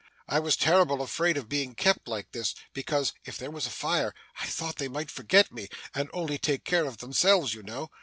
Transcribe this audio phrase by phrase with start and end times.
[0.27, 4.15] I was terrible afraid of being kept like this, because if there was a fire,
[4.41, 7.87] I thought they might forget me and only take care of themselves you know.